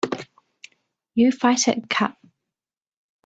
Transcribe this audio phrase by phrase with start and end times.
[1.13, 2.17] You fight it cut.